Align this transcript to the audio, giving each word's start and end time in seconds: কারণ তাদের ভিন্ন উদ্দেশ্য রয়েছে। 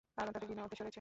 কারণ 0.17 0.31
তাদের 0.35 0.47
ভিন্ন 0.49 0.61
উদ্দেশ্য 0.65 0.81
রয়েছে। 0.83 0.89